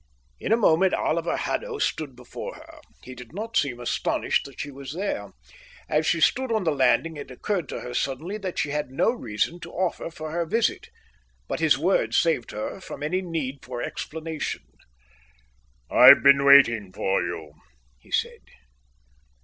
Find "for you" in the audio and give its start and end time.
16.91-17.51